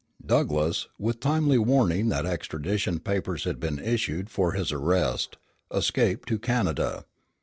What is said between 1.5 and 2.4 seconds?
warning that